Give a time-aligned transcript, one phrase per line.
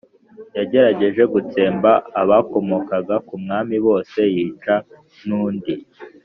[0.57, 1.91] Yagerageje gutsemba
[2.21, 4.75] abakomokaga ku mwami bose yica
[5.27, 5.73] n undi